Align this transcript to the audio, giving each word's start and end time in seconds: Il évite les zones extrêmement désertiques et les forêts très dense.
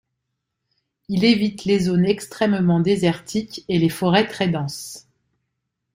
Il 1.09 1.23
évite 1.25 1.63
les 1.65 1.79
zones 1.81 2.05
extrêmement 2.05 2.79
désertiques 2.79 3.63
et 3.67 3.77
les 3.77 3.89
forêts 3.89 4.27
très 4.27 4.47
dense. 4.47 5.05